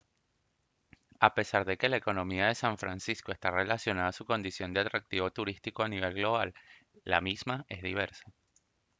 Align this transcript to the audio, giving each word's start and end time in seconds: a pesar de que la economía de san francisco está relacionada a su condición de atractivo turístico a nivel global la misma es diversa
a 1.19 1.35
pesar 1.35 1.63
de 1.65 1.77
que 1.77 1.87
la 1.87 1.97
economía 1.97 2.47
de 2.47 2.55
san 2.55 2.79
francisco 2.79 3.31
está 3.31 3.51
relacionada 3.51 4.07
a 4.07 4.11
su 4.13 4.25
condición 4.25 4.73
de 4.73 4.79
atractivo 4.79 5.29
turístico 5.31 5.83
a 5.83 5.89
nivel 5.89 6.15
global 6.15 6.55
la 7.03 7.21
misma 7.21 7.65
es 7.69 7.83
diversa 7.83 8.25